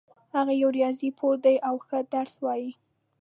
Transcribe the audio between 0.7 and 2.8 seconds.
ریاضي پوه ده او ښه درس وایي